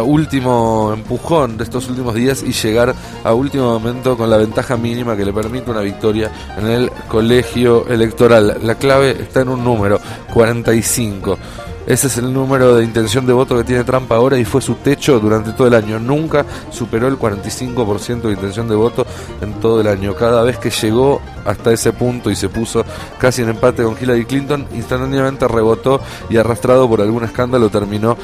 último 0.01 0.91
empujón 0.93 1.57
de 1.57 1.63
estos 1.63 1.87
últimos 1.89 2.15
días 2.15 2.43
y 2.43 2.51
llegar 2.51 2.93
a 3.23 3.33
último 3.33 3.71
momento 3.79 4.17
con 4.17 4.29
la 4.29 4.37
ventaja 4.37 4.75
mínima 4.75 5.15
que 5.15 5.25
le 5.25 5.33
permite 5.33 5.69
una 5.69 5.81
victoria 5.81 6.31
en 6.57 6.67
el 6.67 6.91
colegio 7.07 7.87
electoral. 7.87 8.57
La 8.63 8.75
clave 8.75 9.11
está 9.21 9.41
en 9.41 9.49
un 9.49 9.63
número, 9.63 9.99
45. 10.33 11.37
Ese 11.87 12.07
es 12.07 12.17
el 12.17 12.33
número 12.33 12.75
de 12.75 12.83
intención 12.83 13.25
de 13.25 13.31
voto 13.31 13.55
que 13.55 13.63
tiene 13.63 13.85
Trump 13.85 14.11
ahora 14.11 14.37
y 14.37 14.43
fue 14.43 14.61
su 14.61 14.75
techo 14.75 15.21
durante 15.21 15.53
todo 15.53 15.67
el 15.67 15.73
año. 15.73 15.97
Nunca 15.99 16.45
superó 16.69 17.07
el 17.07 17.17
45% 17.17 18.23
de 18.23 18.33
intención 18.33 18.67
de 18.67 18.75
voto 18.75 19.07
en 19.39 19.53
todo 19.61 19.79
el 19.79 19.87
año. 19.87 20.13
Cada 20.13 20.43
vez 20.43 20.57
que 20.57 20.69
llegó 20.69 21.21
hasta 21.45 21.71
ese 21.71 21.93
punto 21.93 22.29
y 22.29 22.35
se 22.35 22.49
puso 22.49 22.83
casi 23.17 23.41
en 23.41 23.49
empate 23.49 23.83
con 23.83 23.95
Hillary 23.97 24.25
Clinton, 24.25 24.67
instantáneamente 24.75 25.47
rebotó 25.47 26.01
y 26.29 26.35
arrastrado 26.35 26.89
por 26.89 26.99
algún 26.99 27.23
escándalo 27.23 27.69
terminó 27.69 28.17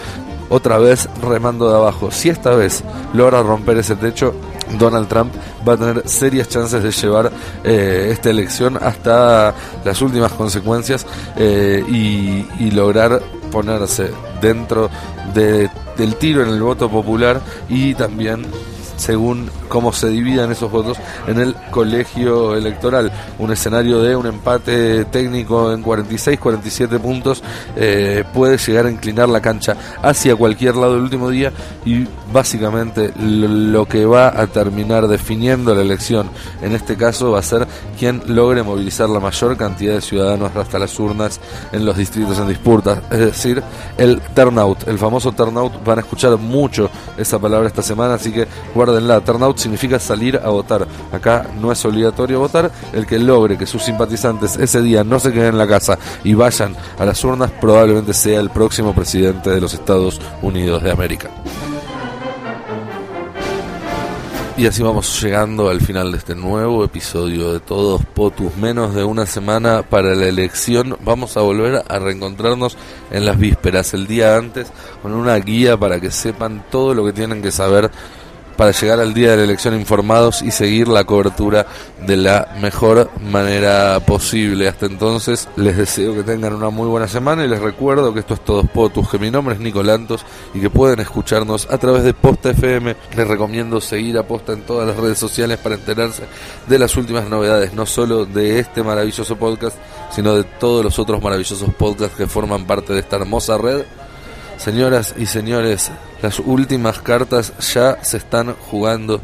otra 0.49 0.77
vez 0.77 1.07
remando 1.21 1.69
de 1.69 1.77
abajo. 1.77 2.11
Si 2.11 2.27
esta 2.27 2.51
vez 2.55 2.83
logra 3.13 3.41
romper 3.41 3.77
ese 3.77 3.95
techo, 3.95 4.33
Donald 4.77 5.07
Trump 5.07 5.33
va 5.65 5.73
a 5.73 5.77
tener 5.77 6.07
serias 6.07 6.49
chances 6.49 6.83
de 6.83 6.91
llevar 6.91 7.31
eh, 7.63 8.09
esta 8.11 8.29
elección 8.29 8.77
hasta 8.81 9.53
las 9.85 10.01
últimas 10.01 10.33
consecuencias 10.33 11.05
eh, 11.37 11.81
y, 11.87 12.45
y 12.59 12.71
lograr 12.71 13.21
ponerse 13.53 14.09
dentro 14.41 14.89
de, 15.35 15.69
del 15.95 16.15
tiro 16.15 16.41
en 16.41 16.49
el 16.49 16.61
voto 16.61 16.89
popular 16.89 17.39
y 17.69 17.93
también 17.93 18.45
según 19.03 19.49
cómo 19.67 19.91
se 19.91 20.07
dividan 20.07 20.51
esos 20.51 20.71
votos 20.71 20.97
en 21.27 21.39
el 21.39 21.55
colegio 21.71 22.55
electoral. 22.55 23.11
Un 23.37 23.51
escenario 23.51 24.01
de 24.01 24.15
un 24.15 24.27
empate 24.27 25.05
técnico 25.05 25.73
en 25.73 25.81
46, 25.81 26.39
47 26.39 26.99
puntos 26.99 27.43
eh, 27.75 28.23
puede 28.33 28.57
llegar 28.57 28.85
a 28.85 28.91
inclinar 28.91 29.27
la 29.27 29.41
cancha 29.41 29.75
hacia 30.01 30.35
cualquier 30.35 30.75
lado 30.77 30.95
el 30.95 31.01
último 31.01 31.29
día 31.29 31.51
y 31.85 32.07
básicamente 32.31 33.11
lo 33.17 33.85
que 33.85 34.05
va 34.05 34.29
a 34.29 34.47
terminar 34.47 35.07
definiendo 35.07 35.75
la 35.75 35.81
elección 35.81 36.29
en 36.61 36.73
este 36.73 36.95
caso 36.95 37.31
va 37.31 37.39
a 37.39 37.43
ser 37.43 37.67
quien 37.99 38.23
logre 38.27 38.63
movilizar 38.63 39.09
la 39.09 39.19
mayor 39.19 39.57
cantidad 39.57 39.95
de 39.95 40.01
ciudadanos 40.01 40.55
hasta 40.55 40.79
las 40.79 40.97
urnas 40.99 41.39
en 41.71 41.85
los 41.85 41.97
distritos 41.97 42.37
en 42.39 42.47
disputa, 42.47 43.01
es 43.11 43.19
decir, 43.19 43.61
el 43.97 44.21
turnout, 44.35 44.87
el 44.87 44.97
famoso 44.97 45.31
turnout, 45.31 45.83
van 45.83 45.99
a 45.99 46.01
escuchar 46.01 46.37
mucho 46.37 46.89
esa 47.17 47.39
palabra 47.39 47.67
esta 47.67 47.81
semana, 47.81 48.15
así 48.15 48.31
que 48.31 48.47
guárdenla, 48.93 49.21
turnout 49.21 49.57
significa 49.57 49.99
salir 49.99 50.37
a 50.37 50.49
votar, 50.49 50.87
acá 51.11 51.47
no 51.59 51.71
es 51.71 51.83
obligatorio 51.83 52.39
votar, 52.39 52.71
el 52.93 53.05
que 53.05 53.17
logre 53.17 53.57
que 53.57 53.65
sus 53.65 53.83
simpatizantes 53.83 54.55
ese 54.57 54.81
día 54.81 55.03
no 55.03 55.19
se 55.19 55.31
queden 55.31 55.49
en 55.49 55.57
la 55.57 55.67
casa 55.67 55.97
y 56.23 56.33
vayan 56.33 56.75
a 56.99 57.05
las 57.05 57.23
urnas 57.23 57.51
probablemente 57.59 58.13
sea 58.13 58.39
el 58.39 58.49
próximo 58.49 58.93
presidente 58.93 59.49
de 59.49 59.61
los 59.61 59.73
Estados 59.73 60.19
Unidos 60.41 60.83
de 60.83 60.91
América. 60.91 61.29
Y 64.55 64.67
así 64.67 64.83
vamos 64.83 65.19
llegando 65.19 65.67
al 65.67 65.81
final 65.81 66.11
de 66.11 66.19
este 66.19 66.35
nuevo 66.35 66.85
episodio 66.85 67.53
de 67.53 67.59
Todos 67.59 68.05
Potus. 68.05 68.55
Menos 68.55 68.93
de 68.93 69.03
una 69.03 69.25
semana 69.25 69.81
para 69.81 70.13
la 70.13 70.27
elección. 70.27 70.95
Vamos 71.03 71.37
a 71.37 71.41
volver 71.41 71.83
a 71.87 71.97
reencontrarnos 71.97 72.77
en 73.09 73.25
las 73.25 73.39
vísperas, 73.39 73.95
el 73.95 74.05
día 74.05 74.37
antes, 74.37 74.67
con 75.01 75.13
una 75.13 75.35
guía 75.37 75.75
para 75.75 75.99
que 75.99 76.11
sepan 76.11 76.63
todo 76.69 76.93
lo 76.93 77.03
que 77.03 77.13
tienen 77.13 77.41
que 77.41 77.51
saber 77.51 77.89
para 78.55 78.71
llegar 78.71 78.99
al 78.99 79.13
día 79.13 79.31
de 79.31 79.37
la 79.37 79.43
elección 79.43 79.75
informados 79.75 80.41
y 80.41 80.51
seguir 80.51 80.87
la 80.87 81.03
cobertura 81.03 81.65
de 82.05 82.17
la 82.17 82.55
mejor 82.61 83.09
manera 83.21 83.99
posible. 84.05 84.67
Hasta 84.67 84.85
entonces 84.85 85.47
les 85.55 85.77
deseo 85.77 86.13
que 86.13 86.23
tengan 86.23 86.53
una 86.53 86.69
muy 86.69 86.87
buena 86.87 87.07
semana 87.07 87.45
y 87.45 87.47
les 87.47 87.59
recuerdo 87.59 88.13
que 88.13 88.19
esto 88.19 88.33
es 88.33 88.43
Todos 88.43 88.69
Potus, 88.69 89.09
que 89.09 89.19
mi 89.19 89.31
nombre 89.31 89.55
es 89.55 89.61
Nicolantos 89.61 90.25
y 90.53 90.59
que 90.59 90.69
pueden 90.69 90.99
escucharnos 90.99 91.67
a 91.71 91.77
través 91.77 92.03
de 92.03 92.13
Posta 92.13 92.51
FM. 92.51 92.95
Les 93.15 93.27
recomiendo 93.27 93.81
seguir 93.81 94.17
a 94.17 94.23
Posta 94.23 94.53
en 94.53 94.61
todas 94.61 94.87
las 94.87 94.97
redes 94.97 95.17
sociales 95.17 95.57
para 95.57 95.75
enterarse 95.75 96.23
de 96.67 96.79
las 96.79 96.95
últimas 96.97 97.29
novedades, 97.29 97.73
no 97.73 97.85
solo 97.85 98.25
de 98.25 98.59
este 98.59 98.83
maravilloso 98.83 99.35
podcast, 99.37 99.77
sino 100.11 100.35
de 100.35 100.43
todos 100.43 100.83
los 100.83 100.99
otros 100.99 101.21
maravillosos 101.21 101.73
podcasts 101.73 102.17
que 102.17 102.27
forman 102.27 102.65
parte 102.65 102.93
de 102.93 102.99
esta 102.99 103.15
hermosa 103.15 103.57
red. 103.57 103.83
Señoras 104.63 105.13
y 105.17 105.25
señores, 105.25 105.91
las 106.21 106.39
últimas 106.39 106.99
cartas 106.99 107.51
ya 107.73 108.01
se 108.01 108.15
están 108.15 108.53
jugando. 108.53 109.19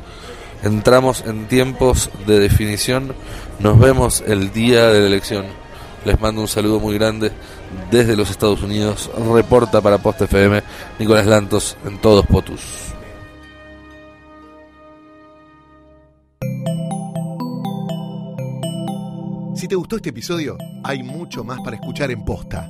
Entramos 0.63 1.23
en 1.25 1.47
tiempos 1.47 2.09
de 2.27 2.39
definición. 2.39 3.13
Nos 3.59 3.79
vemos 3.79 4.21
el 4.27 4.51
día 4.51 4.87
de 4.89 4.99
la 4.99 5.07
elección. 5.07 5.45
Les 6.03 6.19
mando 6.19 6.41
un 6.41 6.49
saludo 6.49 6.81
muy 6.81 6.95
grande 6.95 7.31
desde 7.89 8.17
los 8.17 8.29
Estados 8.29 8.61
Unidos. 8.63 9.09
Reporta 9.33 9.79
para 9.79 9.97
Post 9.99 10.23
FM 10.23 10.61
Nicolás 10.99 11.25
Lantos 11.25 11.77
en 11.85 11.99
todos 11.99 12.25
Potus. 12.25 12.59
Si 19.55 19.69
te 19.69 19.75
gustó 19.75 19.95
este 19.95 20.09
episodio, 20.09 20.57
hay 20.83 21.01
mucho 21.01 21.45
más 21.45 21.59
para 21.61 21.77
escuchar 21.77 22.11
en 22.11 22.25
Posta. 22.25 22.69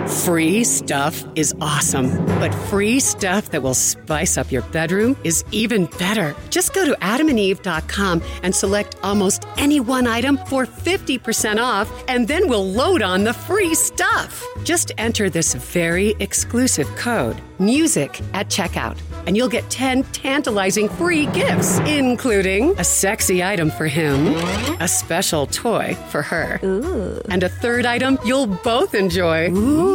Free 0.07 0.63
stuff 0.63 1.23
is 1.35 1.53
awesome, 1.61 2.25
but 2.39 2.53
free 2.69 2.99
stuff 2.99 3.51
that 3.51 3.61
will 3.61 3.73
spice 3.73 4.37
up 4.37 4.51
your 4.51 4.61
bedroom 4.63 5.15
is 5.23 5.43
even 5.51 5.85
better. 5.99 6.35
Just 6.49 6.73
go 6.73 6.85
to 6.85 6.93
adamandeve.com 7.01 8.21
and 8.43 8.55
select 8.55 8.95
almost 9.03 9.45
any 9.57 9.79
one 9.79 10.07
item 10.07 10.37
for 10.47 10.65
50% 10.65 11.61
off, 11.61 11.89
and 12.07 12.27
then 12.27 12.47
we'll 12.49 12.65
load 12.65 13.01
on 13.01 13.23
the 13.23 13.33
free 13.33 13.75
stuff. 13.75 14.45
Just 14.63 14.91
enter 14.97 15.29
this 15.29 15.53
very 15.53 16.15
exclusive 16.19 16.87
code, 16.95 17.41
MUSIC, 17.59 18.21
at 18.33 18.49
checkout, 18.49 18.97
and 19.27 19.37
you'll 19.37 19.49
get 19.49 19.69
10 19.69 20.03
tantalizing 20.11 20.89
free 20.89 21.25
gifts, 21.27 21.79
including 21.79 22.77
a 22.79 22.83
sexy 22.83 23.43
item 23.43 23.69
for 23.71 23.87
him, 23.87 24.27
a 24.81 24.87
special 24.87 25.45
toy 25.47 25.95
for 26.09 26.21
her, 26.21 26.59
and 27.29 27.43
a 27.43 27.49
third 27.49 27.85
item 27.85 28.17
you'll 28.25 28.47
both 28.47 28.93
enjoy. 28.95 29.49